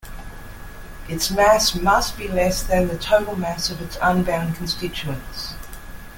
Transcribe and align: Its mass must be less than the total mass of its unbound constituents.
Its 1.07 1.29
mass 1.29 1.75
must 1.75 2.17
be 2.17 2.27
less 2.27 2.63
than 2.63 2.87
the 2.87 2.97
total 2.97 3.35
mass 3.35 3.69
of 3.69 3.79
its 3.83 3.99
unbound 4.01 4.55
constituents. 4.55 5.53